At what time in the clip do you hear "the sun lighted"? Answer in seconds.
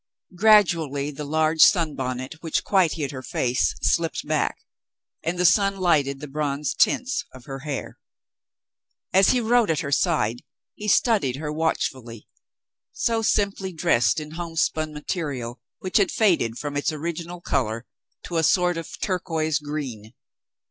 5.37-6.19